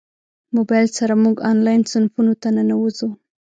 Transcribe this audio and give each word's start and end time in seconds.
موبایل 0.55 0.87
سره 0.97 1.13
موږ 1.23 1.35
انلاین 1.51 1.81
صنفونو 1.91 2.33
ته 2.41 2.47
ننوځو. 2.55 3.09